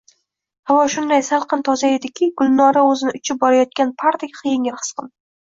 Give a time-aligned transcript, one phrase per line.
[0.69, 5.15] Havo shunday salqin, toza ediki, Gulnora oʼzini uchib borayotgan pardek yengil his qildi.